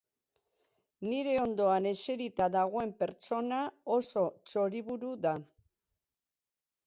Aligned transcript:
Nire 1.09 1.33
ondoan 1.41 1.87
eserita 1.89 2.47
dagoen 2.55 2.95
pertsona, 3.03 3.59
oso 3.97 4.23
txori 4.49 4.83
buru 4.87 5.11
da. 5.27 5.35